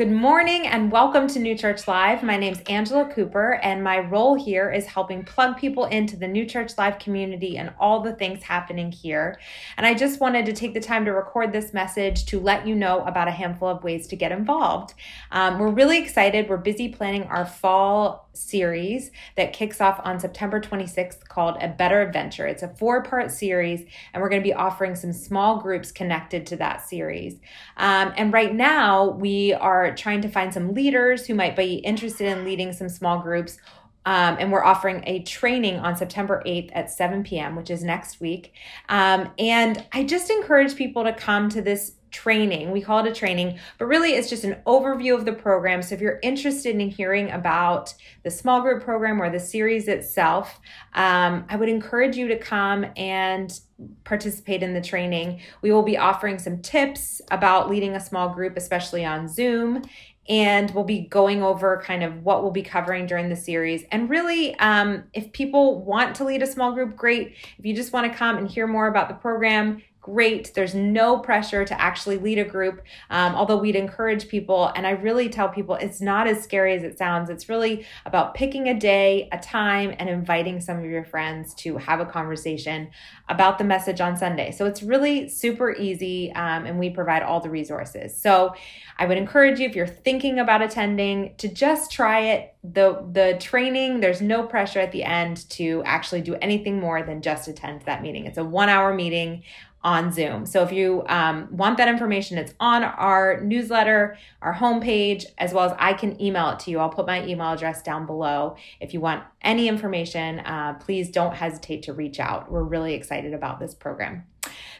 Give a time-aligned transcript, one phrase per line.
[0.00, 2.22] Good morning and welcome to New Church Live.
[2.22, 6.26] My name is Angela Cooper, and my role here is helping plug people into the
[6.26, 9.38] New Church Live community and all the things happening here.
[9.76, 12.74] And I just wanted to take the time to record this message to let you
[12.74, 14.94] know about a handful of ways to get involved.
[15.32, 16.48] Um, we're really excited.
[16.48, 22.00] We're busy planning our fall series that kicks off on September 26th called A Better
[22.00, 22.46] Adventure.
[22.46, 26.46] It's a four part series, and we're going to be offering some small groups connected
[26.46, 27.34] to that series.
[27.76, 32.26] Um, and right now, we are trying to find some leaders who might be interested
[32.26, 33.58] in leading some small groups.
[34.06, 38.18] Um, and we're offering a training on September 8th at 7 p.m., which is next
[38.18, 38.54] week.
[38.88, 42.70] Um, and I just encourage people to come to this training.
[42.70, 45.82] We call it a training, but really it's just an overview of the program.
[45.82, 50.60] So if you're interested in hearing about the small group program or the series itself,
[50.94, 53.58] um, I would encourage you to come and
[54.04, 55.40] participate in the training.
[55.62, 59.82] We will be offering some tips about leading a small group, especially on Zoom.
[60.28, 63.84] And we'll be going over kind of what we'll be covering during the series.
[63.90, 67.34] And really, um, if people want to lead a small group, great.
[67.58, 70.52] If you just want to come and hear more about the program, great.
[70.54, 74.72] There's no pressure to actually lead a group, um, although we'd encourage people.
[74.74, 77.30] And I really tell people it's not as scary as it sounds.
[77.30, 81.76] It's really about picking a day, a time, and inviting some of your friends to
[81.76, 82.90] have a conversation
[83.28, 84.50] about the message on Sunday.
[84.52, 88.16] So it's really super easy, um, and we provide all the resources.
[88.16, 88.54] So
[88.98, 92.54] I would encourage you, if you're thinking about attending, to just try it.
[92.62, 97.22] The, the training, there's no pressure at the end to actually do anything more than
[97.22, 98.26] just attend that meeting.
[98.26, 99.44] It's a one hour meeting
[99.82, 100.44] on Zoom.
[100.46, 105.64] So if you um, want that information, it's on our newsletter, our homepage, as well
[105.64, 106.78] as I can email it to you.
[106.78, 108.56] I'll put my email address down below.
[108.80, 112.50] If you want any information, uh, please don't hesitate to reach out.
[112.50, 114.24] We're really excited about this program.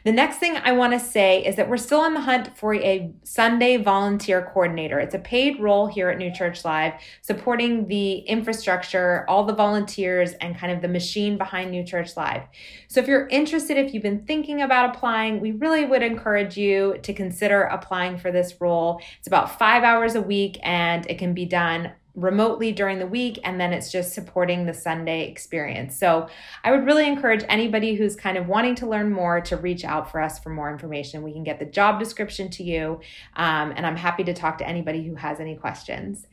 [0.04, 2.74] The next thing I want to say is that we're still on the hunt for
[2.74, 4.98] a Sunday volunteer coordinator.
[4.98, 10.32] It's a paid role here at New Church Live, supporting the infrastructure, all the volunteers,
[10.40, 12.42] and kind of the machine behind New Church Live.
[12.88, 16.96] So if you're interested, if you've been thinking about applying, we really would encourage you
[17.02, 19.00] to consider applying for this role.
[19.18, 23.38] It's about five hours a week and it can be done remotely during the week
[23.44, 25.98] and then it's just supporting the Sunday experience.
[25.98, 26.28] So
[26.64, 30.10] I would really encourage anybody who's kind of wanting to learn more to reach out
[30.10, 31.22] for us for more information.
[31.22, 33.00] We can get the job description to you
[33.36, 36.26] um, and I'm happy to talk to anybody who has any questions.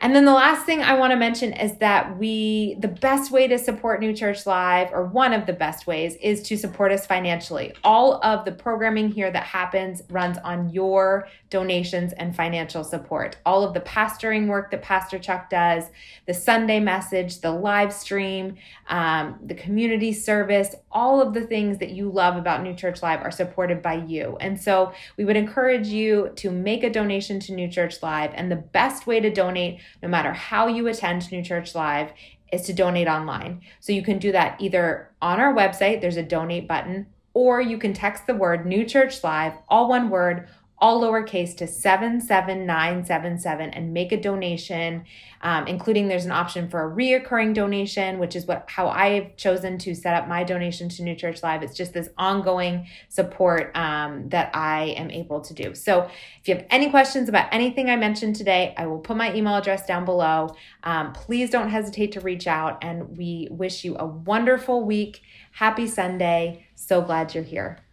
[0.00, 3.48] And then the last thing I want to mention is that we, the best way
[3.48, 7.06] to support New Church Live, or one of the best ways, is to support us
[7.06, 7.72] financially.
[7.82, 13.38] All of the programming here that happens runs on your donations and financial support.
[13.46, 15.84] All of the pastoring work that Pastor Chuck does,
[16.26, 18.56] the Sunday message, the live stream,
[18.88, 23.22] um, the community service, all of the things that you love about New Church Live
[23.22, 24.36] are supported by you.
[24.40, 28.32] And so we would encourage you to make a donation to New Church Live.
[28.34, 32.12] And the best way to donate no matter how you attend New Church Live,
[32.52, 33.60] is to donate online.
[33.80, 37.76] So you can do that either on our website, there's a donate button, or you
[37.76, 40.48] can text the word New Church Live, all one word,
[40.78, 45.04] all lowercase to 77977 and make a donation
[45.42, 49.78] um, including there's an option for a reoccurring donation which is what how i've chosen
[49.78, 51.62] to set up my donation to new church live.
[51.62, 55.74] It's just this ongoing support um, that i am able to do.
[55.74, 56.08] So
[56.40, 59.54] if you have any questions about anything i mentioned today i will put my email
[59.54, 60.54] address down below.
[60.82, 65.22] Um, please don't hesitate to reach out and we wish you a wonderful week.
[65.52, 66.66] Happy sunday.
[66.74, 67.85] So glad you're here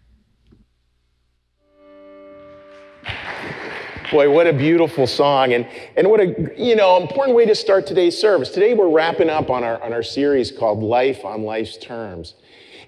[4.11, 5.53] Boy, what a beautiful song.
[5.53, 8.51] And, and what a, you know, important way to start today's service.
[8.51, 12.35] Today we're wrapping up on our, on our series called Life on Life's Terms.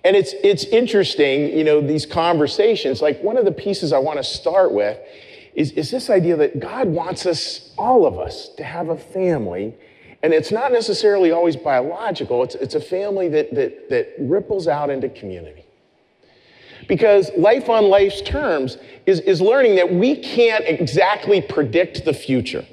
[0.03, 3.01] And it's, it's interesting, you know, these conversations.
[3.01, 4.99] Like one of the pieces I want to start with
[5.55, 9.73] is, is this idea that God wants us, all of us, to have a family.
[10.21, 14.91] And it's not necessarily always biological, it's, it's a family that, that, that ripples out
[14.91, 15.64] into community.
[16.87, 22.65] Because life on life's terms is, is learning that we can't exactly predict the future.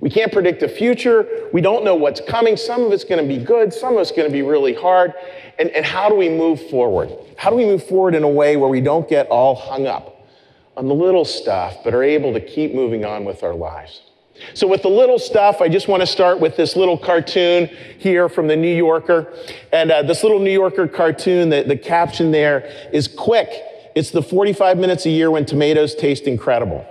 [0.00, 1.48] We can't predict the future.
[1.52, 2.56] We don't know what's coming.
[2.56, 5.14] Some of it's going to be good, some of it's going to be really hard.
[5.58, 7.10] And, and how do we move forward?
[7.36, 10.26] How do we move forward in a way where we don't get all hung up
[10.76, 14.02] on the little stuff, but are able to keep moving on with our lives?
[14.54, 17.66] So, with the little stuff, I just want to start with this little cartoon
[17.98, 19.32] here from the New Yorker.
[19.72, 23.50] And uh, this little New Yorker cartoon, the, the caption there is quick.
[23.94, 26.86] It's the 45 minutes a year when tomatoes taste incredible.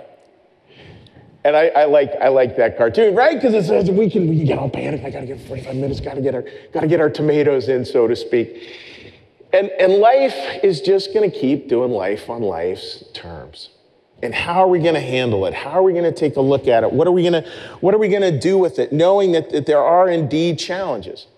[1.44, 3.34] And I, I like, I like that cartoon, right?
[3.34, 5.04] Because it says we can, we can get all panicked.
[5.04, 7.68] I got to get 45 minutes, got to get our, got to get our tomatoes
[7.68, 8.76] in, so to speak.
[9.52, 13.70] And, and life is just going to keep doing life on life's terms.
[14.22, 15.54] And how are we going to handle it?
[15.54, 16.92] How are we going to take a look at it?
[16.92, 17.50] What are we going to,
[17.80, 21.28] what are we going to do with it, knowing that, that there are indeed challenges?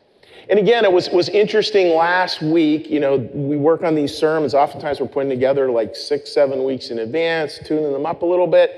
[0.49, 2.89] And again, it was, was interesting last week.
[2.91, 4.55] You know, we work on these sermons.
[4.55, 8.49] Oftentimes we're putting together like six, seven weeks in advance, tuning them up a little
[8.49, 8.75] bit.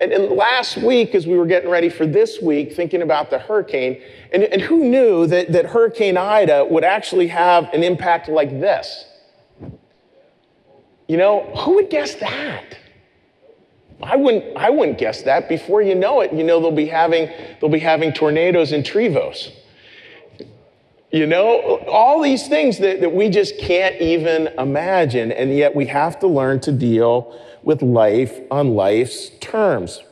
[0.00, 3.38] And, and last week, as we were getting ready for this week, thinking about the
[3.38, 4.00] hurricane,
[4.32, 9.04] and, and who knew that, that Hurricane Ida would actually have an impact like this?
[11.06, 12.78] You know, who would guess that?
[14.02, 15.48] I wouldn't, I wouldn't guess that.
[15.48, 17.30] Before you know it, you know they'll be having,
[17.60, 19.52] they'll be having tornadoes and Trevose.
[21.12, 25.86] You know, all these things that, that we just can't even imagine, and yet we
[25.86, 30.02] have to learn to deal with life on life's terms.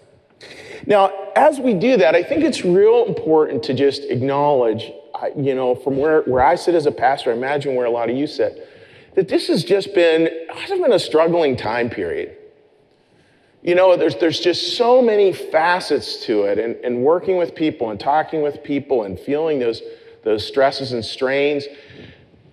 [0.86, 4.90] Now, as we do that, I think it's real important to just acknowledge,
[5.36, 8.10] you know, from where, where I sit as a pastor, I imagine where a lot
[8.10, 8.68] of you sit,
[9.14, 12.37] that this has just been, has been a struggling time period.
[13.68, 17.90] You know, there's, there's just so many facets to it, and, and working with people
[17.90, 19.82] and talking with people and feeling those,
[20.24, 21.66] those stresses and strains.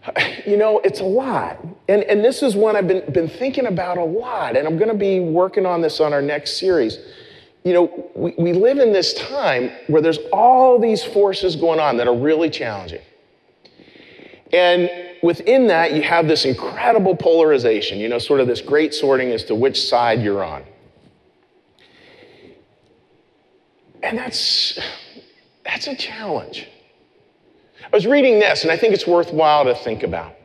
[0.45, 1.65] You know, it's a lot.
[1.87, 4.91] And, and this is one I've been, been thinking about a lot, and I'm going
[4.91, 6.99] to be working on this on our next series.
[7.63, 11.95] You know, we, we live in this time where there's all these forces going on
[11.97, 13.01] that are really challenging.
[14.51, 14.91] And
[15.23, 19.45] within that, you have this incredible polarization, you know, sort of this great sorting as
[19.45, 20.63] to which side you're on.
[24.05, 24.79] And that's,
[25.65, 26.67] that's a challenge.
[27.83, 30.35] I was reading this, and I think it's worthwhile to think about.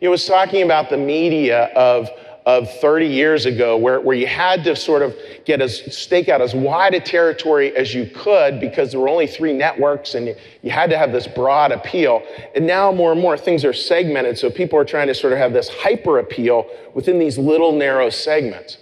[0.00, 2.08] It was talking about the media of,
[2.46, 5.14] of 30 years ago, where, where you had to sort of
[5.44, 9.26] get as stake out as wide a territory as you could because there were only
[9.26, 12.22] three networks and you, you had to have this broad appeal.
[12.54, 15.38] And now more and more things are segmented, so people are trying to sort of
[15.38, 18.78] have this hyper appeal within these little narrow segments.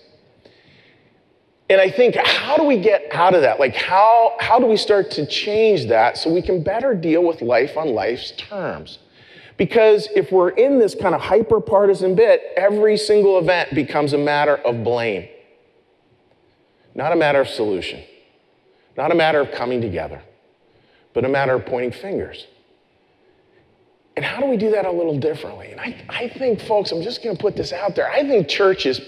[1.70, 3.60] And I think, how do we get out of that?
[3.60, 7.42] Like, how, how do we start to change that so we can better deal with
[7.42, 8.98] life on life's terms?
[9.58, 14.18] Because if we're in this kind of hyper partisan bit, every single event becomes a
[14.18, 15.28] matter of blame,
[16.94, 18.02] not a matter of solution,
[18.96, 20.22] not a matter of coming together,
[21.12, 22.46] but a matter of pointing fingers.
[24.16, 25.70] And how do we do that a little differently?
[25.70, 28.10] And I, I think, folks, I'm just going to put this out there.
[28.10, 29.00] I think churches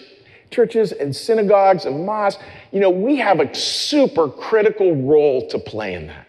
[0.51, 2.43] churches and synagogues and mosques,
[2.73, 6.27] you know, we have a super critical role to play in that.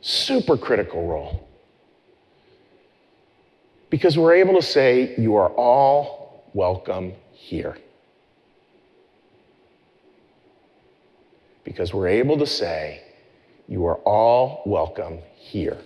[0.00, 1.48] Super critical role.
[3.90, 7.78] Because we're able to say, you are all welcome here.
[11.64, 13.02] Because we're able to say,
[13.66, 15.78] you are all welcome here.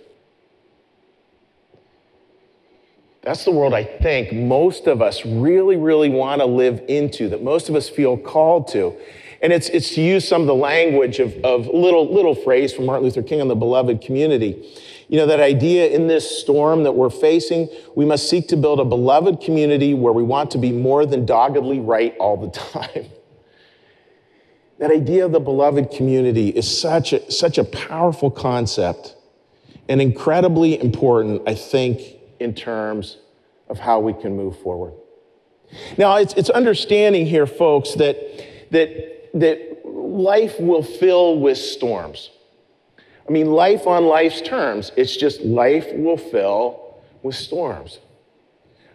[3.21, 7.43] That's the world I think most of us really, really want to live into, that
[7.43, 8.95] most of us feel called to.
[9.41, 12.85] And it's, it's to use some of the language of, of little, little phrase from
[12.85, 14.77] Martin Luther King on the beloved community.
[15.07, 18.79] You know, that idea in this storm that we're facing, we must seek to build
[18.79, 23.05] a beloved community where we want to be more than doggedly right all the time.
[24.77, 29.15] that idea of the beloved community is such a, such a powerful concept
[29.89, 33.17] and incredibly important, I think, in terms
[33.67, 34.93] of how we can move forward.
[35.97, 38.17] Now, it's, it's understanding here, folks, that,
[38.71, 42.31] that, that life will fill with storms.
[43.27, 47.99] I mean, life on life's terms, it's just life will fill with storms.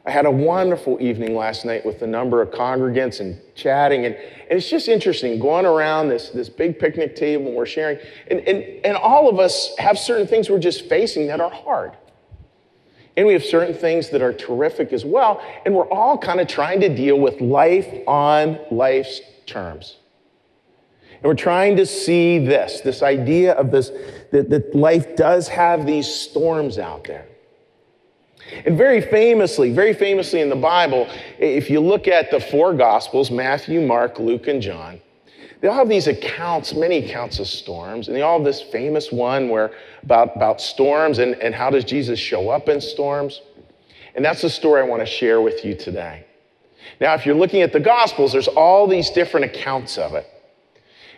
[0.06, 4.14] I had a wonderful evening last night with a number of congregants and chatting, and,
[4.14, 7.98] and it's just interesting going around this, this big picnic table and we're sharing.
[8.30, 11.92] And, and, and all of us have certain things we're just facing that are hard.
[13.16, 15.40] And we have certain things that are terrific as well.
[15.64, 19.99] And we're all kind of trying to deal with life on life's terms.
[21.12, 23.90] And we're trying to see this, this idea of this,
[24.33, 27.26] that, that life does have these storms out there.
[28.66, 33.30] And very famously, very famously in the Bible, if you look at the four Gospels
[33.30, 35.00] Matthew, Mark, Luke, and John
[35.64, 39.11] they all have these accounts, many accounts of storms, and they all have this famous
[39.11, 43.40] one where about, about storms and, and how does Jesus show up in storms.
[44.14, 46.26] And that's the story I want to share with you today.
[47.00, 50.26] Now, if you're looking at the Gospels, there's all these different accounts of it.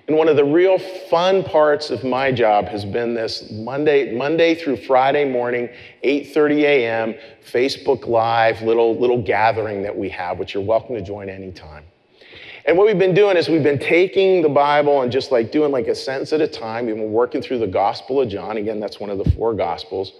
[0.06, 4.54] And one of the real fun parts of my job has been this Monday, Monday
[4.54, 5.68] through Friday morning,
[6.04, 7.14] 8:30 a.m.
[7.44, 11.82] Facebook Live little, little gathering that we have, which you're welcome to join anytime.
[12.66, 15.70] And what we've been doing is we've been taking the Bible and just like doing
[15.70, 16.86] like a sentence at a time.
[16.86, 18.56] We've been working through the Gospel of John.
[18.56, 20.12] Again, that's one of the four Gospels.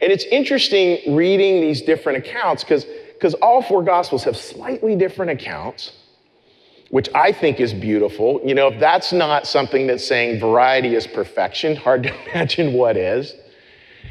[0.00, 5.32] And it's interesting reading these different accounts because because all four Gospels have slightly different
[5.32, 5.92] accounts
[6.90, 8.40] which I think is beautiful.
[8.44, 12.96] You know, if that's not something that's saying variety is perfection, hard to imagine what
[12.96, 13.34] is.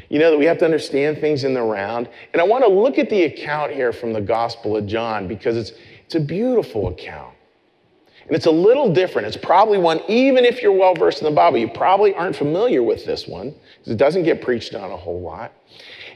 [0.08, 2.08] You know, that we have to understand things in the round.
[2.32, 5.56] And I want to look at the account here from the Gospel of John because
[5.56, 5.72] it's,
[6.06, 7.34] it's a beautiful account.
[8.28, 9.26] And it's a little different.
[9.26, 12.82] It's probably one, even if you're well versed in the Bible, you probably aren't familiar
[12.82, 15.52] with this one because it doesn't get preached on a whole lot.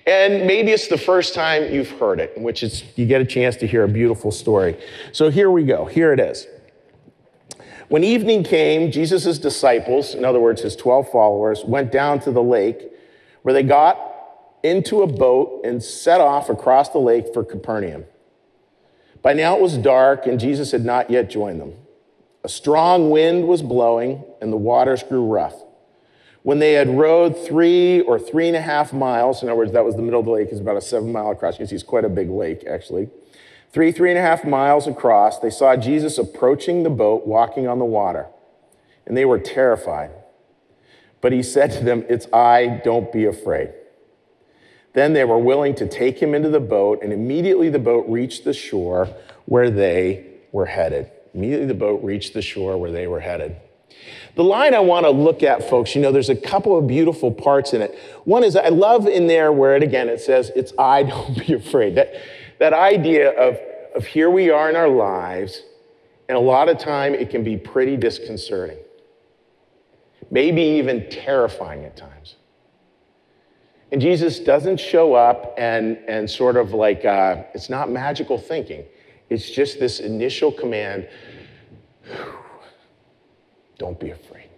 [0.06, 3.24] And maybe it's the first time you've heard it, in which it's, you get a
[3.24, 4.78] chance to hear a beautiful story.
[5.12, 5.86] So here we go.
[5.86, 6.46] Here it is.
[7.88, 12.42] When evening came, Jesus' disciples, in other words, his 12 followers, went down to the
[12.42, 12.90] lake
[13.40, 13.98] where they got
[14.62, 18.04] into a boat and set off across the lake for Capernaum.
[19.22, 21.74] By now it was dark, and Jesus had not yet joined them.
[22.44, 25.54] A strong wind was blowing, and the waters grew rough.
[26.42, 29.84] When they had rowed three or three and a half miles, in other words, that
[29.84, 31.54] was the middle of the lake, it's about a seven mile across.
[31.54, 33.10] You can see it's quite a big lake, actually.
[33.72, 37.78] Three, three and a half miles across, they saw Jesus approaching the boat, walking on
[37.78, 38.26] the water,
[39.06, 40.10] and they were terrified.
[41.20, 43.72] But he said to them, It's I, don't be afraid.
[44.94, 48.44] Then they were willing to take him into the boat, and immediately the boat reached
[48.44, 49.08] the shore
[49.46, 51.10] where they were headed.
[51.34, 53.56] Immediately the boat reached the shore where they were headed.
[54.34, 57.30] The line I want to look at, folks, you know, there's a couple of beautiful
[57.30, 57.98] parts in it.
[58.24, 61.54] One is I love in there where it again it says, It's I, don't be
[61.54, 61.94] afraid.
[61.96, 62.14] That,
[62.58, 63.58] that idea of,
[63.94, 65.62] of here we are in our lives,
[66.28, 68.78] and a lot of time it can be pretty disconcerting,
[70.30, 72.36] maybe even terrifying at times.
[73.90, 78.86] And Jesus doesn't show up and, and sort of like, uh, it's not magical thinking.
[79.32, 81.08] It's just this initial command
[83.78, 84.50] don't be afraid.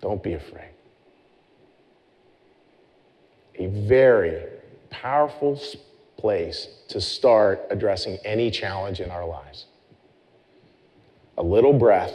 [0.00, 0.70] Don't be afraid.
[3.56, 4.46] A very
[4.88, 5.60] powerful
[6.16, 9.66] place to start addressing any challenge in our lives.
[11.36, 12.14] A little breath,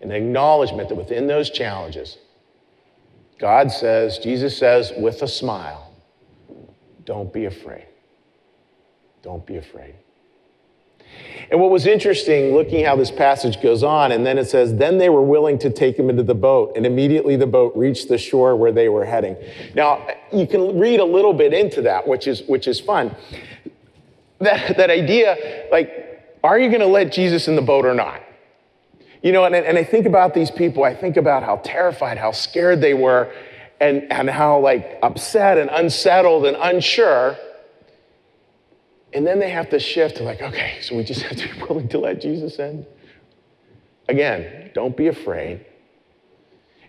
[0.00, 2.16] an acknowledgement that within those challenges,
[3.38, 5.92] God says, Jesus says with a smile,
[7.04, 7.86] don't be afraid.
[9.22, 9.94] Don't be afraid.
[11.50, 14.98] And what was interesting, looking how this passage goes on, and then it says, Then
[14.98, 18.18] they were willing to take him into the boat, and immediately the boat reached the
[18.18, 19.36] shore where they were heading.
[19.74, 23.14] Now, you can read a little bit into that, which is, which is fun.
[24.40, 28.22] That, that idea, like, are you going to let Jesus in the boat or not?
[29.22, 32.30] You know, and, and I think about these people, I think about how terrified, how
[32.30, 33.32] scared they were,
[33.80, 37.36] and, and how, like, upset and unsettled and unsure
[39.12, 41.62] and then they have to shift to like, okay, so we just have to be
[41.62, 42.86] willing to let Jesus in.
[44.08, 45.64] Again, don't be afraid.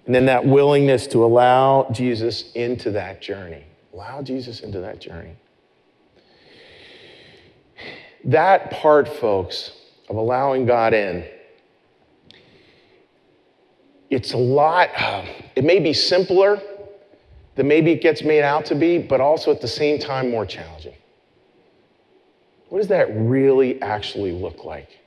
[0.05, 3.63] And then that willingness to allow Jesus into that journey.
[3.93, 5.35] Allow Jesus into that journey.
[8.25, 9.71] That part, folks,
[10.09, 11.25] of allowing God in,
[14.09, 16.61] it's a lot, uh, it may be simpler
[17.55, 20.45] than maybe it gets made out to be, but also at the same time more
[20.45, 20.95] challenging.
[22.69, 24.99] What does that really actually look like?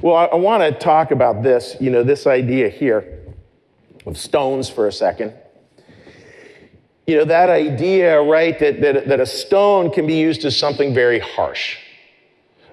[0.00, 3.20] Well, I, I want to talk about this, you know, this idea here
[4.06, 5.34] of stones for a second.
[7.06, 10.94] You know, that idea, right, that, that, that a stone can be used as something
[10.94, 11.76] very harsh.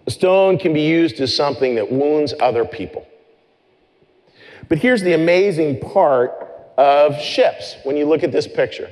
[0.07, 3.07] A stone can be used as something that wounds other people.
[4.69, 6.31] But here's the amazing part
[6.77, 8.89] of ships when you look at this picture.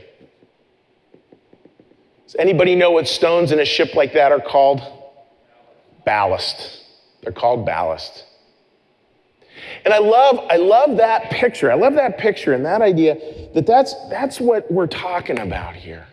[2.30, 4.84] Does anybody know what stones in a ship like that are called?
[6.06, 6.84] Ballast.
[7.24, 8.24] They're called ballast.
[9.84, 11.72] And I love, I love that picture.
[11.72, 13.18] I love that picture and that idea
[13.56, 16.06] that that's, that's what we're talking about here.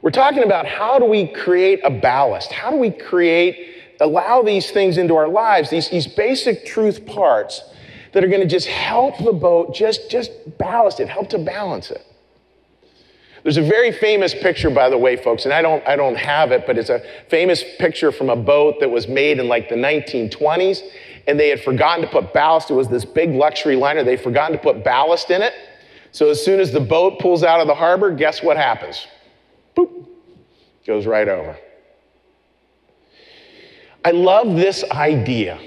[0.00, 2.50] We're talking about how do we create a ballast?
[2.50, 7.62] How do we create, allow these things into our lives, these, these basic truth parts
[8.12, 11.90] that are going to just help the boat just, just ballast it, help to balance
[11.90, 12.02] it.
[13.44, 16.50] There's a very famous picture, by the way, folks, and I don't, I don't have
[16.50, 19.74] it, but it's a famous picture from a boat that was made in like the
[19.74, 20.80] 1920s,
[21.26, 22.70] and they had forgotten to put ballast.
[22.70, 24.02] It was this big luxury liner.
[24.02, 25.52] They'd forgotten to put ballast in it.
[26.10, 29.06] So as soon as the boat pulls out of the harbor, guess what happens?
[29.76, 30.08] Boop,
[30.86, 31.58] goes right over.
[34.06, 35.60] I love this idea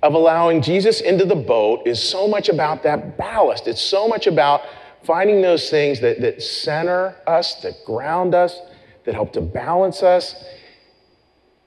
[0.00, 3.66] of allowing Jesus into the boat is so much about that ballast.
[3.66, 4.62] It's so much about
[5.06, 8.58] finding those things that, that center us, that ground us,
[9.04, 10.44] that help to balance us.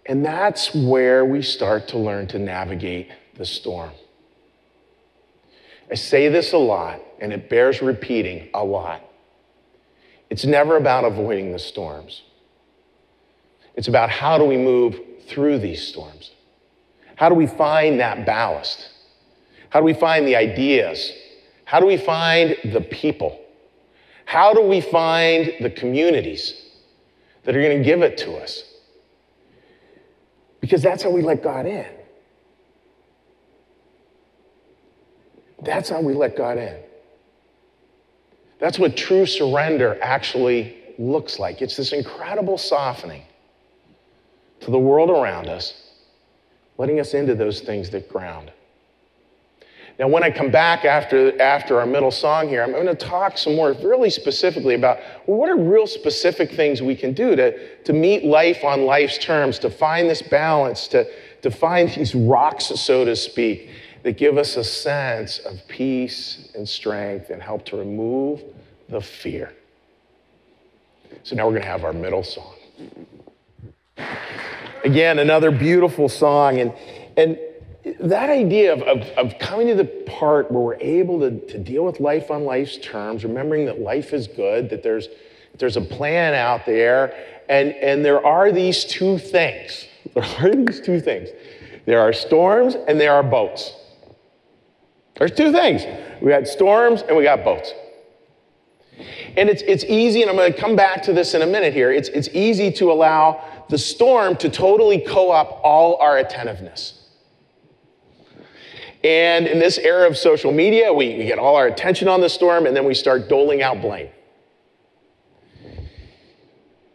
[0.05, 3.91] And that's where we start to learn to navigate the storm.
[5.89, 9.01] I say this a lot, and it bears repeating a lot.
[10.29, 12.21] It's never about avoiding the storms.
[13.75, 16.31] It's about how do we move through these storms?
[17.15, 18.89] How do we find that ballast?
[19.69, 21.11] How do we find the ideas?
[21.69, 23.39] How do we find the people?
[24.25, 26.63] How do we find the communities
[27.43, 28.63] that are going to give it to us?
[30.61, 31.85] Because that's how we let God in.
[35.61, 36.75] That's how we let God in.
[38.57, 41.61] That's what true surrender actually looks like.
[41.61, 43.21] It's this incredible softening
[44.61, 45.83] to the world around us,
[46.79, 48.51] letting us into those things that ground.
[49.99, 53.37] Now, when I come back after, after our middle song here, I'm going to talk
[53.37, 57.77] some more really specifically about well, what are real specific things we can do to,
[57.83, 61.05] to meet life on life's terms, to find this balance, to,
[61.41, 63.71] to find these rocks, so to speak,
[64.03, 68.41] that give us a sense of peace and strength and help to remove
[68.87, 69.51] the fear.
[71.23, 72.55] So now we're going to have our middle song.
[74.85, 76.61] Again, another beautiful song.
[76.61, 76.73] And,
[77.17, 77.37] and
[77.99, 81.85] that idea of, of, of, coming to the part where we're able to, to deal
[81.85, 85.07] with life on life's terms, remembering that life is good, that there's,
[85.57, 87.13] there's a plan out there,
[87.47, 89.85] and, and there are these two things.
[90.15, 91.29] There are these two things.
[91.85, 93.73] There are storms and there are boats.
[95.17, 95.83] There's two things.
[96.19, 97.73] We got storms and we got boats.
[99.37, 101.73] And it's, it's easy, and I'm going to come back to this in a minute
[101.73, 101.91] here.
[101.91, 106.99] It's, it's easy to allow the storm to totally co op all our attentiveness.
[109.03, 112.29] And in this era of social media, we, we get all our attention on the
[112.29, 114.09] storm and then we start doling out blame.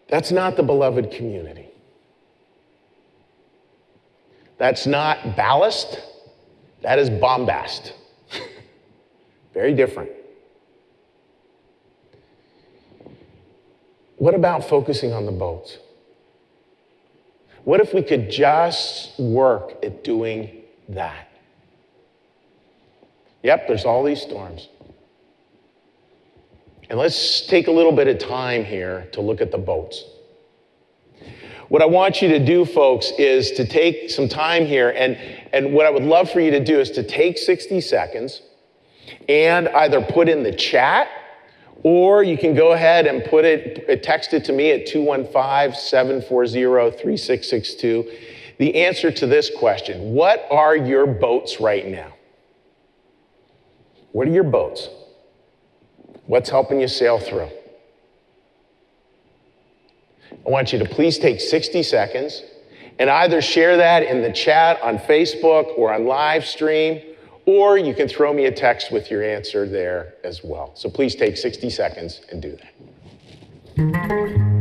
[0.09, 1.69] That's not the beloved community.
[4.59, 6.01] That's not ballast,
[6.83, 7.93] that is bombast.
[9.55, 10.11] Very different.
[14.17, 15.79] What about focusing on the boats?
[17.65, 21.34] What if we could just work at doing that?
[23.45, 24.69] Yep, there's all these storms.
[26.89, 30.03] And let's take a little bit of time here to look at the boats.
[31.69, 35.17] What I want you to do, folks, is to take some time here, and,
[35.53, 38.41] and what I would love for you to do is to take 60 seconds
[39.29, 41.09] and either put in the chat
[41.83, 46.53] or you can go ahead and put it, text it to me at 215 740
[46.97, 48.11] 3662.
[48.57, 52.14] The answer to this question What are your boats right now?
[54.15, 54.89] What are your boats?
[56.27, 57.51] What's helping you sail through?
[60.31, 62.41] I want you to please take 60 seconds
[63.01, 67.03] and either share that in the chat on Facebook or on live stream
[67.45, 70.71] or you can throw me a text with your answer there as well.
[70.77, 72.57] So please take 60 seconds and do
[73.77, 74.54] that.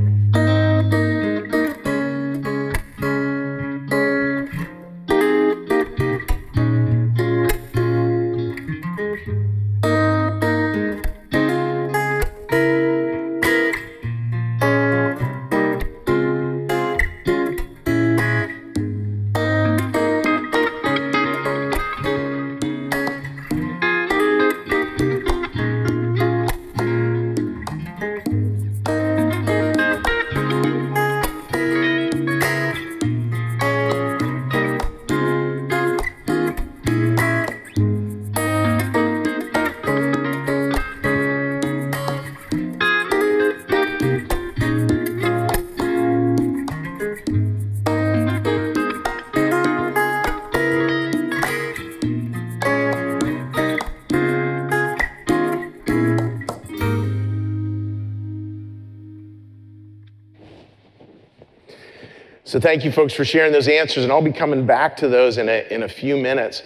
[62.53, 65.39] So thank you, folks, for sharing those answers, and I'll be coming back to those
[65.39, 66.61] in a, in a few minutes.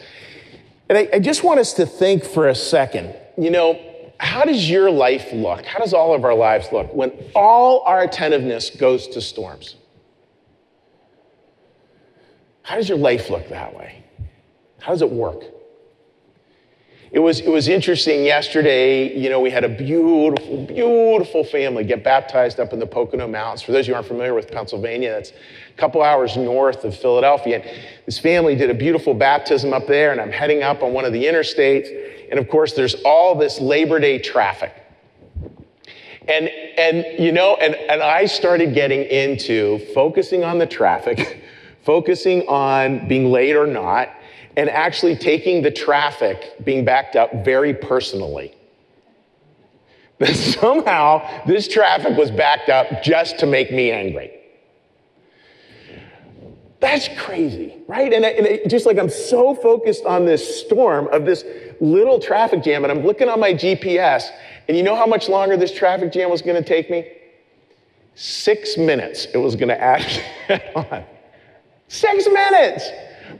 [0.89, 3.79] And I, I just want us to think for a second, you know,
[4.19, 5.65] how does your life look?
[5.65, 9.75] How does all of our lives look when all our attentiveness goes to storms?
[12.63, 14.03] How does your life look that way?
[14.81, 15.41] How does it work?
[17.09, 22.03] It was, it was interesting yesterday, you know, we had a beautiful, beautiful family get
[22.03, 23.61] baptized up in the Pocono Mountains.
[23.61, 26.97] For those of you who aren't familiar with Pennsylvania, that's a couple hours north of
[26.97, 27.61] Philadelphia.
[27.61, 31.05] And this family did a beautiful baptism up there, and I'm heading up on one
[31.05, 31.87] of the interstates.
[32.29, 34.73] And of course, there's all this Labor Day traffic.
[36.27, 41.41] And, and you know, and, and I started getting into focusing on the traffic,
[41.83, 44.09] focusing on being late or not,
[44.57, 48.53] and actually taking the traffic being backed up very personally.
[50.19, 54.31] That somehow this traffic was backed up just to make me angry.
[56.79, 58.11] That's crazy, right?
[58.11, 61.45] And, and it, just like I'm so focused on this storm of this
[61.79, 64.31] little traffic jam, and I'm looking on my GPS,
[64.67, 67.07] and you know how much longer this traffic jam was to take me?
[68.15, 70.23] Six minutes it was to add
[70.75, 71.03] on.
[71.89, 72.89] Six minutes!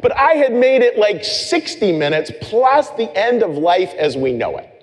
[0.01, 4.33] But I had made it like 60 minutes plus the end of life as we
[4.33, 4.73] know it.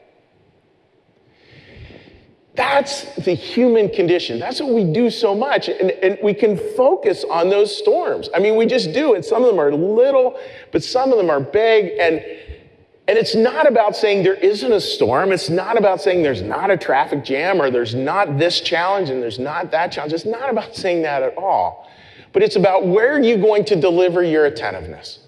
[2.57, 4.39] That's the human condition.
[4.39, 5.69] That's what we do so much.
[5.69, 8.29] And, and, we can focus on those storms.
[8.33, 9.15] I mean, we just do.
[9.15, 10.39] And some of them are little,
[10.71, 11.99] but some of them are big.
[11.99, 12.25] And,
[13.09, 15.33] and it's not about saying there isn't a storm.
[15.33, 19.21] It's not about saying there's not a traffic jam or there's not this challenge and
[19.21, 20.13] there's not that challenge.
[20.13, 21.84] It's not about saying that at all.
[22.35, 25.21] But it's about where are you going to deliver your attentiveness?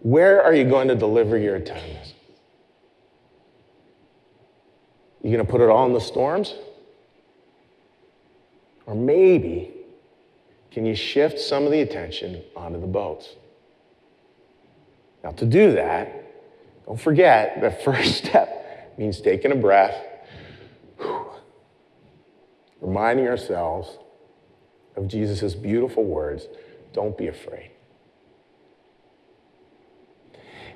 [0.00, 2.14] Where are you going to deliver your attentiveness?
[5.22, 6.54] You going to put it all in the storms?
[8.86, 9.72] Or maybe
[10.70, 13.28] can you shift some of the attention onto the boats?
[15.22, 19.94] Now, to do that, don't forget the first step means taking a breath,
[22.82, 23.98] reminding ourselves
[24.96, 26.46] of Jesus' beautiful words
[26.92, 27.70] don't be afraid.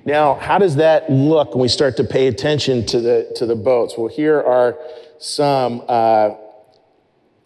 [0.07, 3.57] Now, how does that look when we start to pay attention to the, to the
[3.57, 3.99] boats?
[3.99, 4.79] Well, here are
[5.19, 5.83] some.
[5.87, 6.37] Uh,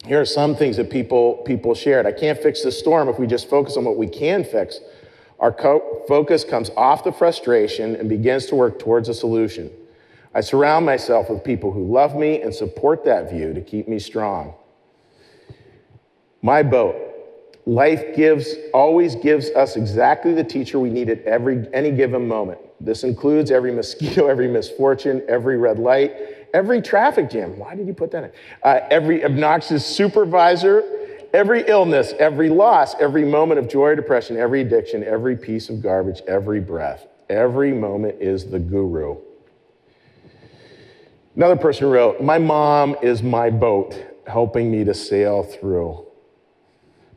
[0.05, 2.07] here are some things that people, people shared.
[2.07, 4.79] I can't fix the storm if we just focus on what we can fix.
[5.39, 9.69] Our co- focus comes off the frustration and begins to work towards a solution.
[10.33, 13.99] I surround myself with people who love me and support that view to keep me
[13.99, 14.53] strong.
[16.41, 17.11] My boat,
[17.65, 22.59] Life gives, always gives us exactly the teacher we need at every, any given moment.
[22.79, 26.13] This includes every mosquito, every misfortune, every red light,
[26.53, 27.57] every traffic jam.
[27.59, 28.31] Why did you put that in?
[28.63, 30.83] Uh, every obnoxious supervisor,
[31.33, 35.81] every illness, every loss, every moment of joy or depression, every addiction, every piece of
[35.81, 37.05] garbage, every breath.
[37.29, 39.17] Every moment is the guru.
[41.35, 43.95] Another person wrote, My mom is my boat,
[44.27, 46.05] helping me to sail through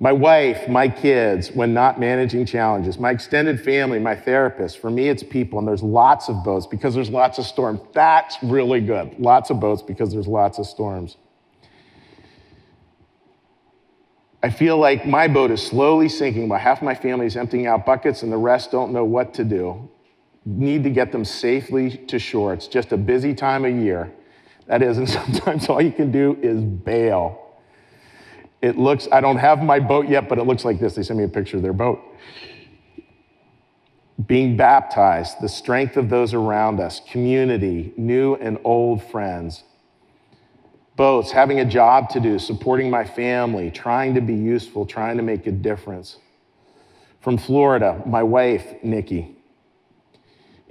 [0.00, 4.78] my wife, my kids, when not managing challenges, my extended family, my therapist.
[4.78, 7.80] For me, it's people, and there's lots of boats because there's lots of storms.
[7.92, 9.18] That's really good.
[9.18, 11.16] Lots of boats because there's lots of storms.
[14.42, 17.86] I feel like my boat is slowly sinking while half my family is emptying out
[17.86, 19.88] buckets and the rest don't know what to do.
[20.44, 22.52] Need to get them safely to shore.
[22.52, 24.12] It's just a busy time of year.
[24.66, 27.40] That is, and sometimes all you can do is bail.
[28.62, 30.94] It looks, I don't have my boat yet, but it looks like this.
[30.94, 32.00] They sent me a picture of their boat.
[34.26, 39.64] Being baptized, the strength of those around us, community, new and old friends.
[40.96, 45.22] Boats, having a job to do, supporting my family, trying to be useful, trying to
[45.22, 46.18] make a difference.
[47.20, 49.33] From Florida, my wife, Nikki.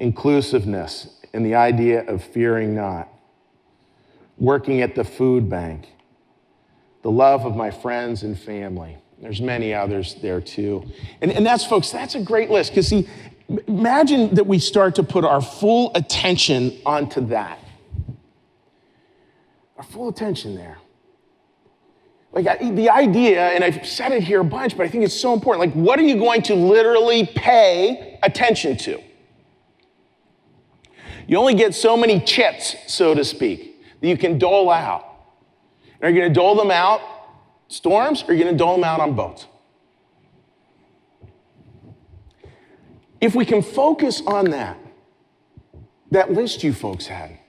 [0.03, 3.07] Inclusiveness and the idea of fearing not.
[4.37, 5.87] Working at the food bank
[7.03, 8.97] the love of my friends and family.
[9.21, 10.89] There's many others there too.
[11.21, 12.71] And, and that's, folks, that's a great list.
[12.71, 13.07] Because, see,
[13.67, 17.59] imagine that we start to put our full attention onto that.
[19.77, 20.77] Our full attention there.
[22.31, 25.33] Like the idea, and I've said it here a bunch, but I think it's so
[25.33, 25.59] important.
[25.59, 28.99] Like, what are you going to literally pay attention to?
[31.27, 35.05] You only get so many chits, so to speak, that you can dole out.
[36.01, 37.01] Are you going to dole them out
[37.69, 39.47] storms or are you going to dole them out on boats?
[43.21, 44.77] If we can focus on that,
[46.11, 47.39] that list you folks had,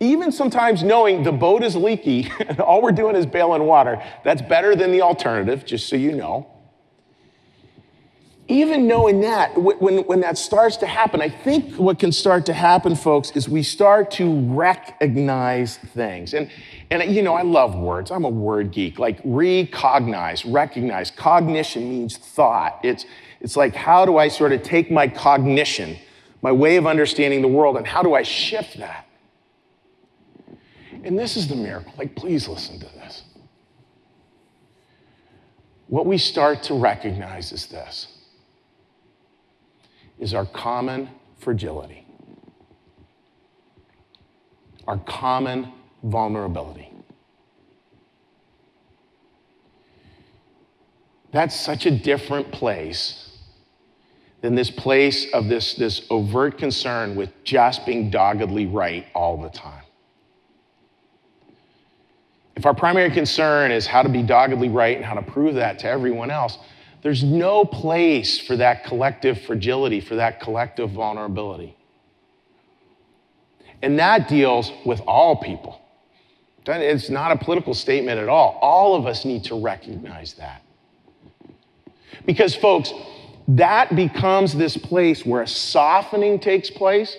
[0.00, 4.42] even sometimes knowing the boat is leaky and all we're doing is bailing water, that's
[4.42, 6.50] better than the alternative, just so you know
[8.50, 12.52] even knowing that, when, when that starts to happen, I think what can start to
[12.52, 16.34] happen, folks, is we start to recognize things.
[16.34, 16.50] And,
[16.90, 18.10] and you know, I love words.
[18.10, 18.98] I'm a word geek.
[18.98, 21.10] Like recognize, recognize.
[21.10, 22.80] Cognition means thought.
[22.82, 23.06] It's,
[23.40, 25.96] it's like, how do I sort of take my cognition,
[26.42, 29.06] my way of understanding the world, and how do I shift that?
[31.04, 31.92] And this is the miracle.
[31.96, 33.22] Like, please listen to this.
[35.86, 38.08] What we start to recognize is this
[40.20, 42.06] is our common fragility,
[44.86, 45.72] our common
[46.04, 46.92] vulnerability.
[51.32, 53.38] That's such a different place
[54.42, 59.50] than this place of this, this overt concern with just being doggedly right all the
[59.50, 59.84] time.
[62.56, 65.78] if our primary concern is how to be doggedly right and how to prove that
[65.78, 66.58] to everyone else,
[67.02, 71.76] there's no place for that collective fragility, for that collective vulnerability.
[73.82, 75.80] And that deals with all people.
[76.66, 78.58] It's not a political statement at all.
[78.60, 80.62] All of us need to recognize that.
[82.26, 82.92] Because, folks,
[83.48, 87.16] that becomes this place where a softening takes place,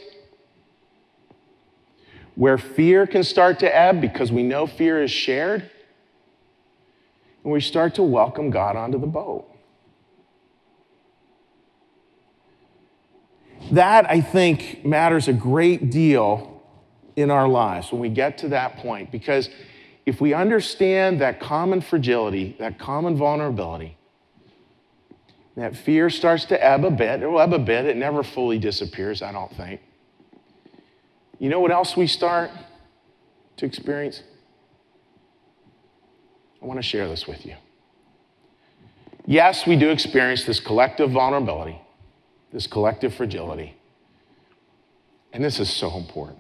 [2.36, 5.70] where fear can start to ebb because we know fear is shared,
[7.44, 9.51] and we start to welcome God onto the boat.
[13.72, 16.62] That, I think, matters a great deal
[17.16, 19.50] in our lives when we get to that point because
[20.06, 23.98] if we understand that common fragility, that common vulnerability,
[25.56, 27.22] that fear starts to ebb a bit.
[27.22, 27.86] It will ebb a bit.
[27.86, 29.82] It never fully disappears, I don't think.
[31.40, 32.52] You know what else we start
[33.58, 34.24] to experience?
[36.62, 37.56] I want to share this with you.
[39.26, 41.80] Yes, we do experience this collective vulnerability,
[42.52, 43.78] this collective fragility.
[45.34, 46.40] And this is so important.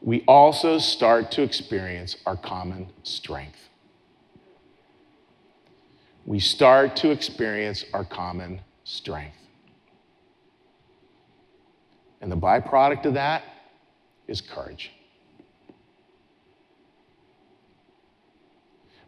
[0.00, 3.68] We also start to experience our common strength
[6.26, 9.36] we start to experience our common strength.
[12.20, 13.44] And the byproduct of that
[14.26, 14.90] is courage.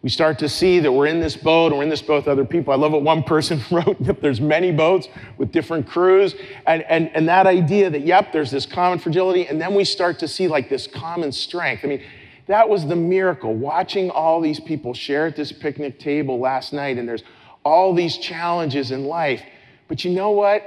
[0.07, 2.29] We start to see that we're in this boat and we're in this boat with
[2.29, 2.73] other people.
[2.73, 6.37] I love what one person wrote yep, there's many boats with different crews.
[6.65, 9.49] And, and, and that idea that, yep, there's this common fragility.
[9.49, 11.85] And then we start to see like this common strength.
[11.85, 12.03] I mean,
[12.47, 16.99] that was the miracle, watching all these people share at this picnic table last night,
[16.99, 17.25] and there's
[17.65, 19.43] all these challenges in life.
[19.89, 20.63] But you know what?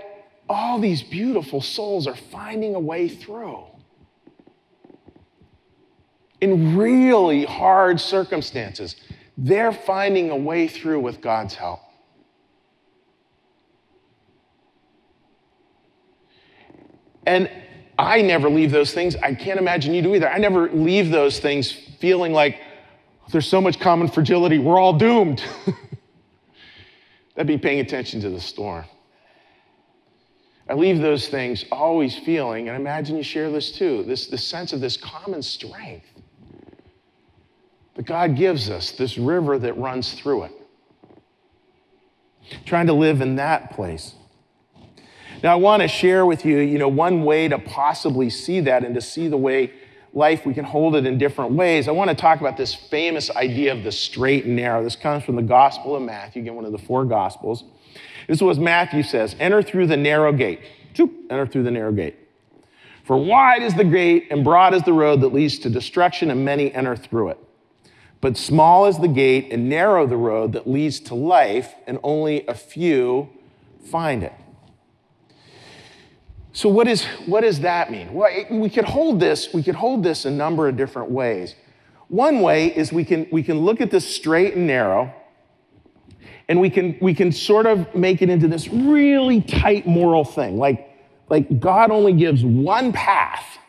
[0.50, 3.64] All these beautiful souls are finding a way through.
[6.42, 8.98] In really hard circumstances,
[9.42, 11.80] they're finding a way through with God's help.
[17.26, 17.50] And
[17.98, 19.16] I never leave those things.
[19.16, 20.30] I can't imagine you do either.
[20.30, 22.60] I never leave those things feeling like
[23.32, 25.42] there's so much common fragility, we're all doomed.
[27.36, 28.86] That'd be paying attention to the storm.
[30.68, 34.44] I leave those things always feeling, and I imagine you share this too, this, this
[34.46, 36.19] sense of this common strength
[38.06, 40.52] God gives us, this river that runs through it.
[42.66, 44.16] Trying to live in that place.
[45.44, 48.84] Now, I want to share with you, you know, one way to possibly see that
[48.84, 49.74] and to see the way
[50.14, 51.88] life we can hold it in different ways.
[51.88, 54.84] I want to talk about this famous idea of the straight and narrow.
[54.84, 57.64] This comes from the Gospel of Matthew, again, one of the four Gospels.
[58.28, 60.62] This is what Matthew says Enter through the narrow gate.
[61.30, 62.16] Enter through the narrow gate.
[63.06, 66.44] For wide is the gate and broad is the road that leads to destruction, and
[66.44, 67.49] many enter through it.
[68.22, 72.46] But small is the gate and narrow the road that leads to life, and only
[72.48, 73.30] a few
[73.86, 74.34] find it.
[76.52, 78.14] So what, is, what does that mean?
[78.14, 81.56] Well, we could hold this, we could hold this a number of different ways.
[82.10, 85.14] One way is we can, we can look at this straight and narrow,
[86.50, 90.58] and we can, we can sort of make it into this really tight moral thing.
[90.58, 90.90] Like,
[91.30, 93.60] like God only gives one path.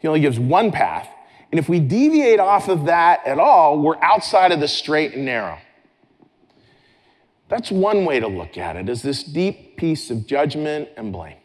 [0.00, 1.08] He only gives one path.
[1.52, 5.26] And if we deviate off of that at all, we're outside of the straight and
[5.26, 5.58] narrow.
[7.48, 11.36] That's one way to look at it, as this deep piece of judgment and blame.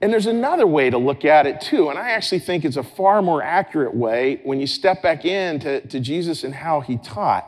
[0.00, 2.82] And there's another way to look at it too, and I actually think it's a
[2.82, 7.46] far more accurate way when you step back into to Jesus and how he taught.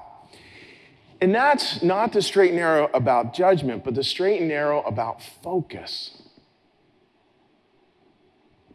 [1.22, 5.22] And that's not the straight and narrow about judgment, but the straight and narrow about
[5.22, 6.22] focus.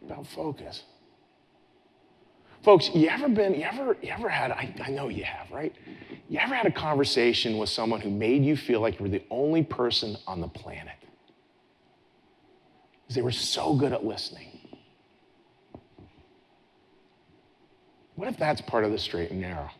[0.04, 0.82] About focus.
[2.62, 5.74] Folks, you ever been, you ever, you ever had, I, I know you have, right?
[6.28, 9.22] You ever had a conversation with someone who made you feel like you were the
[9.30, 10.96] only person on the planet?
[13.06, 14.48] because they were so good at listening.
[18.16, 19.70] What if that's part of the straight and narrow?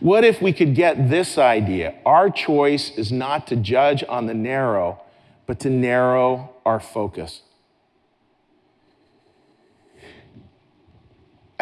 [0.00, 1.94] What if we could get this idea?
[2.04, 5.00] Our choice is not to judge on the narrow,
[5.46, 7.42] but to narrow our focus.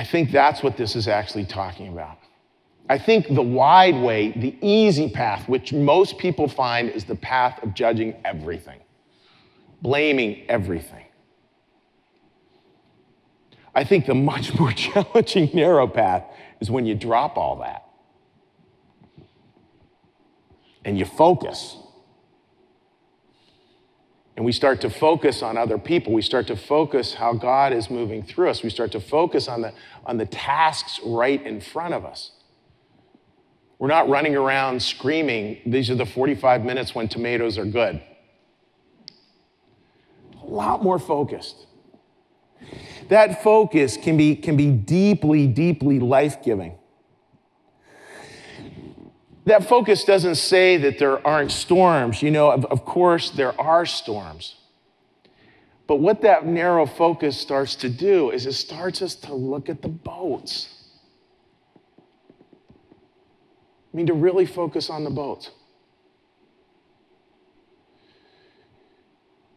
[0.00, 2.16] I think that's what this is actually talking about.
[2.88, 7.62] I think the wide way, the easy path, which most people find is the path
[7.62, 8.80] of judging everything,
[9.82, 11.04] blaming everything.
[13.74, 16.24] I think the much more challenging narrow path
[16.60, 17.84] is when you drop all that
[20.82, 21.76] and you focus
[24.40, 26.14] and we start to focus on other people.
[26.14, 28.62] We start to focus how God is moving through us.
[28.62, 29.74] We start to focus on the,
[30.06, 32.30] on the tasks right in front of us.
[33.78, 38.00] We're not running around screaming, these are the 45 minutes when tomatoes are good.
[40.42, 41.66] A lot more focused.
[43.10, 46.78] That focus can be, can be deeply, deeply life giving.
[49.50, 52.22] That focus doesn't say that there aren't storms.
[52.22, 54.54] You know, of, of course, there are storms.
[55.88, 59.82] But what that narrow focus starts to do is it starts us to look at
[59.82, 60.68] the boats.
[63.92, 65.50] I mean, to really focus on the boats.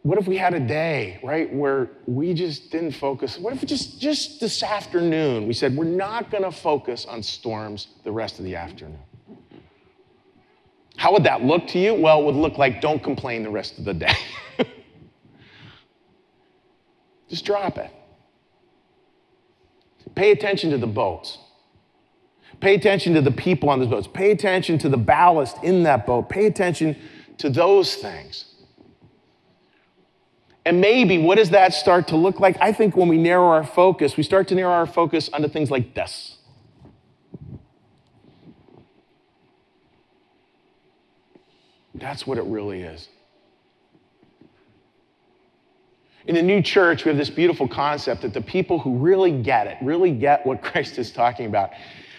[0.01, 3.37] What if we had a day, right, where we just didn't focus?
[3.37, 7.89] What if just, just this afternoon we said, we're not going to focus on storms
[8.03, 8.97] the rest of the afternoon?
[11.03, 11.93] How would that look to you?
[11.93, 14.15] Well, it would look like don't complain the rest of the day.
[17.29, 17.91] just drop it.
[20.15, 21.39] Pay attention to the boats.
[22.61, 24.07] Pay attention to the people on those boats.
[24.07, 26.29] Pay attention to the ballast in that boat.
[26.29, 26.95] Pay attention
[27.39, 28.45] to those things.
[30.65, 32.55] And maybe what does that start to look like?
[32.61, 35.69] I think when we narrow our focus, we start to narrow our focus onto things
[35.69, 36.37] like this.
[41.95, 43.09] That's what it really is.
[46.25, 49.67] In the new church, we have this beautiful concept that the people who really get
[49.67, 51.71] it, really get what Christ is talking about.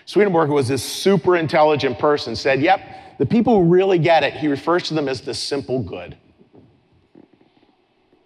[0.05, 2.81] Swedenborg, who was this super intelligent person, said, Yep,
[3.19, 6.17] the people who really get it, he refers to them as the simple good.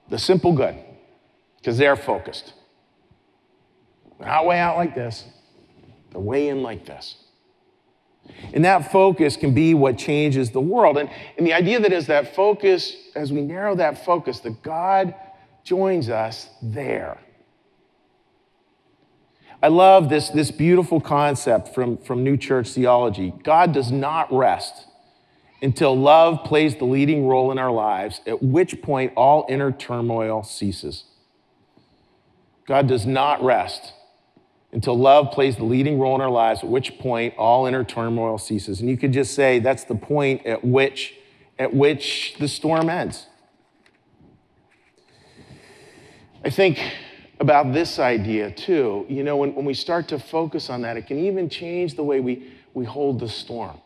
[0.09, 0.77] The simple good,
[1.59, 2.55] because they're focused.
[4.19, 5.25] They're not way out like this,
[6.11, 7.17] they're way in like this.
[8.53, 10.99] And that focus can be what changes the world.
[10.99, 15.15] And, and the idea that is that focus, as we narrow that focus, that God
[15.65, 17.19] joins us there.
[19.63, 23.35] I love this, this beautiful concept from, from New Church theology.
[23.43, 24.87] God does not rest
[25.61, 30.45] until love plays the leading role in our lives, at which point all inner turmoil
[30.45, 31.05] ceases.
[32.67, 33.93] God does not rest
[34.73, 38.39] until love plays the leading role in our lives, at which point all inner turmoil
[38.39, 38.81] ceases.
[38.81, 41.15] And you could just say that's the point at which,
[41.59, 43.27] at which the storm ends.
[46.45, 46.79] I think
[47.41, 49.07] about this idea too.
[49.09, 52.05] You know, when, when we start to focus on that, it can even change the
[52.05, 53.81] way we, we hold the storm.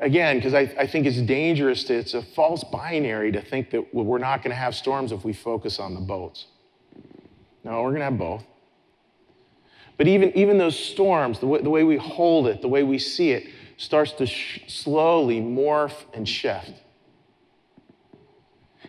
[0.00, 3.92] Again, because I, I think it's dangerous to, it's a false binary to think that
[3.94, 6.46] we're not going to have storms if we focus on the boats.
[7.64, 8.44] No, we're going to have both.
[9.98, 12.98] But even, even those storms, the way, the way we hold it, the way we
[12.98, 16.72] see it, starts to sh- slowly morph and shift.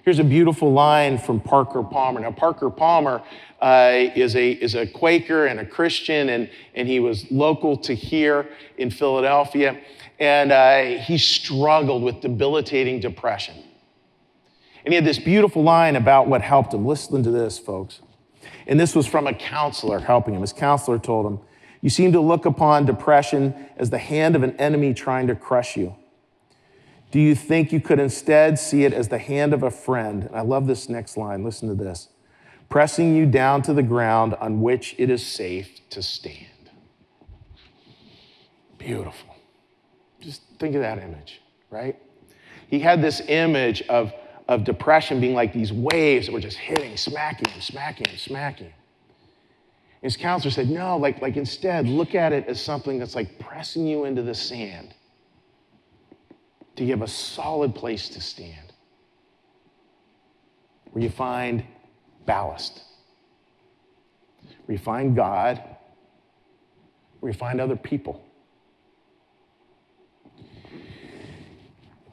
[0.06, 2.22] Here's a beautiful line from Parker Palmer.
[2.22, 3.22] Now, Parker Palmer
[3.62, 7.93] uh, is, a, is a Quaker and a Christian, and, and he was local to
[7.93, 9.80] here in Philadelphia.
[10.19, 13.56] And uh, he struggled with debilitating depression.
[14.86, 16.86] And he had this beautiful line about what helped him.
[16.86, 18.02] Listen to this, folks.
[18.69, 20.41] And this was from a counselor helping him.
[20.41, 21.39] His counselor told him,
[21.82, 25.75] You seem to look upon depression as the hand of an enemy trying to crush
[25.75, 25.95] you.
[27.10, 30.25] Do you think you could instead see it as the hand of a friend?
[30.25, 31.43] And I love this next line.
[31.43, 32.10] Listen to this
[32.69, 36.69] pressing you down to the ground on which it is safe to stand.
[38.77, 39.36] Beautiful.
[40.21, 41.97] Just think of that image, right?
[42.67, 44.13] He had this image of
[44.49, 48.73] of depression being like these waves that were just hitting, smacking smacking smacking.
[50.01, 53.85] His counselor said, No, like, like instead, look at it as something that's like pressing
[53.85, 54.95] you into the sand
[56.75, 58.73] to give a solid place to stand
[60.91, 61.63] where you find
[62.25, 62.81] ballast,
[64.65, 65.61] where you find God,
[67.19, 68.26] where you find other people.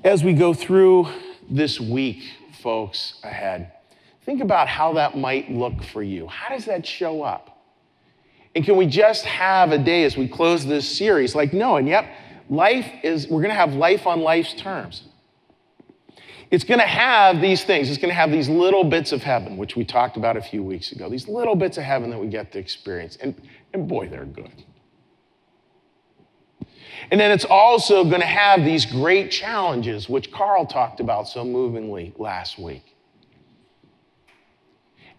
[0.04, 1.08] As we go through
[1.51, 2.22] this week,
[2.62, 3.72] folks, ahead.
[4.24, 6.26] Think about how that might look for you.
[6.26, 7.64] How does that show up?
[8.55, 11.86] And can we just have a day as we close this series like no, and
[11.86, 12.07] yep,
[12.49, 15.05] life is, we're going to have life on life's terms.
[16.51, 17.88] It's going to have these things.
[17.88, 20.62] It's going to have these little bits of heaven, which we talked about a few
[20.62, 21.09] weeks ago.
[21.11, 23.16] These little bits of heaven that we get to experience.
[23.16, 23.34] And,
[23.72, 24.64] and boy, they're good.
[27.11, 31.44] And then it's also going to have these great challenges, which Carl talked about so
[31.44, 32.96] movingly last week.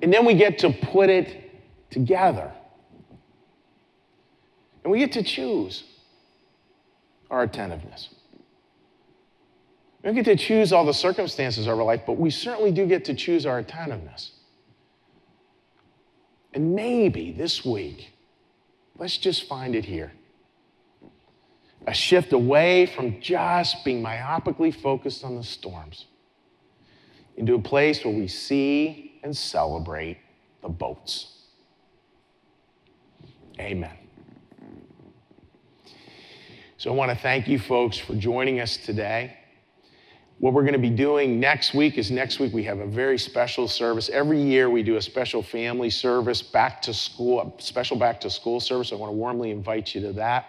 [0.02, 1.52] And then we get to put it
[1.90, 2.52] together.
[4.84, 5.84] And we get to choose
[7.30, 8.10] our attentiveness.
[10.02, 12.86] We don't get to choose all the circumstances of our life, but we certainly do
[12.86, 14.32] get to choose our attentiveness.
[16.54, 18.14] And maybe this week,
[18.98, 20.12] let's just find it here
[21.86, 26.06] a shift away from just being myopically focused on the storms
[27.36, 30.18] into a place where we see and celebrate
[30.62, 31.34] the boats.
[33.60, 33.96] Amen.
[36.78, 39.38] So I want to thank you folks for joining us today.
[40.40, 43.18] What we're going to be doing next week is next week we have a very
[43.18, 44.10] special service.
[44.10, 48.30] Every year we do a special family service, back to school, a special back to
[48.30, 48.92] school service.
[48.92, 50.46] I want to warmly invite you to that.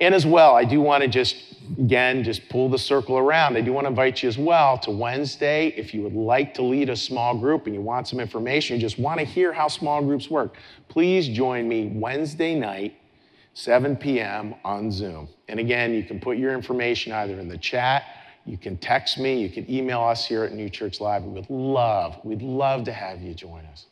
[0.00, 1.36] And as well, I do want to just,
[1.78, 3.56] again, just pull the circle around.
[3.56, 5.68] I do want to invite you as well to Wednesday.
[5.76, 8.80] If you would like to lead a small group and you want some information, you
[8.80, 10.54] just want to hear how small groups work,
[10.88, 12.94] please join me Wednesday night,
[13.52, 14.54] 7 p.m.
[14.64, 15.28] on Zoom.
[15.48, 18.04] And again, you can put your information either in the chat,
[18.46, 21.24] you can text me, you can email us here at New Church Live.
[21.24, 23.86] We would love, we'd love to have you join us.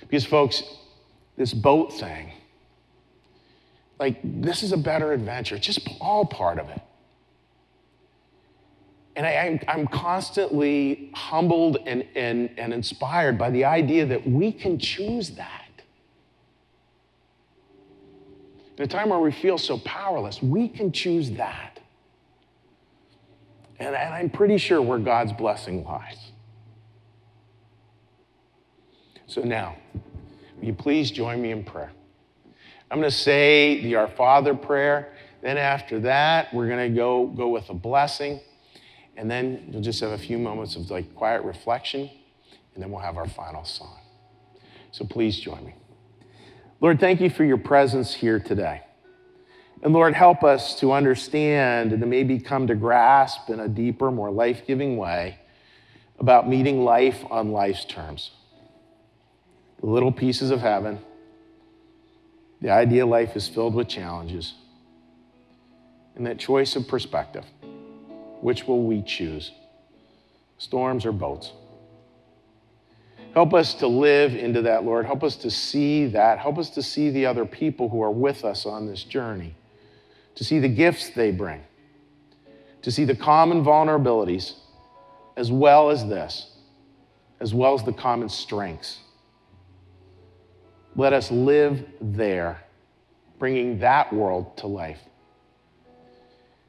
[0.00, 0.62] Because, folks,
[1.36, 2.32] this boat thing,
[4.00, 5.56] like, this is a better adventure.
[5.56, 6.80] It's just all part of it.
[9.14, 14.78] And I, am constantly humbled and, and, and inspired by the idea that we can
[14.78, 15.66] choose that.
[18.78, 21.80] In a time where we feel so powerless, we can choose that.
[23.78, 26.30] And, and I'm pretty sure where God's blessing lies.
[29.26, 29.76] So now,
[30.56, 31.92] will you please join me in prayer?
[32.90, 35.12] I'm going to say the Our Father prayer.
[35.42, 38.40] Then after that, we're going to go, go with a blessing.
[39.16, 42.10] And then you'll just have a few moments of like quiet reflection.
[42.74, 43.98] And then we'll have our final song.
[44.90, 45.74] So please join me.
[46.80, 48.82] Lord, thank you for your presence here today.
[49.82, 54.10] And Lord, help us to understand and to maybe come to grasp in a deeper,
[54.10, 55.38] more life giving way
[56.18, 58.32] about meeting life on life's terms.
[59.80, 60.98] The little pieces of heaven
[62.60, 64.54] the ideal life is filled with challenges.
[66.16, 67.44] And that choice of perspective
[68.40, 69.52] which will we choose?
[70.58, 71.52] Storms or boats?
[73.34, 75.06] Help us to live into that, Lord.
[75.06, 76.38] Help us to see that.
[76.38, 79.54] Help us to see the other people who are with us on this journey,
[80.34, 81.62] to see the gifts they bring,
[82.82, 84.54] to see the common vulnerabilities,
[85.36, 86.56] as well as this,
[87.38, 88.98] as well as the common strengths.
[91.00, 92.62] Let us live there,
[93.38, 95.00] bringing that world to life.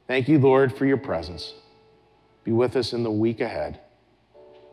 [0.06, 1.52] Thank you, Lord, for your presence.
[2.42, 3.80] Be with us in the week ahead.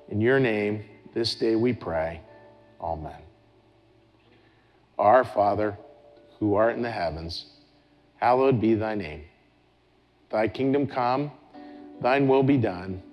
[0.07, 2.21] In your name, this day we pray.
[2.79, 3.21] Amen.
[4.97, 5.77] Our Father,
[6.39, 7.47] who art in the heavens,
[8.15, 9.25] hallowed be thy name.
[10.29, 11.33] Thy kingdom come,
[11.99, 13.03] thine will be done,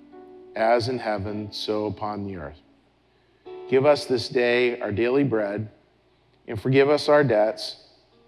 [0.54, 2.60] as in heaven, so upon the earth.
[3.68, 5.70] Give us this day our daily bread
[6.48, 7.76] and forgive us our debts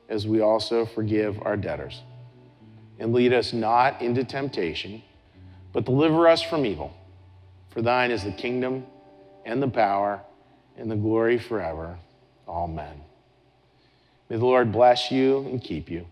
[0.08, 2.02] as we also forgive our debtors.
[2.98, 5.02] And lead us not into temptation,
[5.72, 6.92] but deliver us from evil.
[7.70, 8.86] For thine is the kingdom
[9.44, 10.20] and the power
[10.76, 11.96] and the glory forever.
[12.48, 13.02] Amen.
[14.28, 16.06] May the Lord bless you and keep you.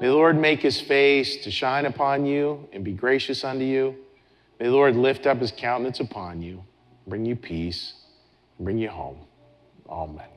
[0.00, 3.96] May the Lord make his face to shine upon you and be gracious unto you.
[4.58, 6.64] May the Lord lift up his countenance upon you,
[7.06, 7.94] bring you peace,
[8.58, 9.18] and bring you home.
[9.88, 10.33] Amen.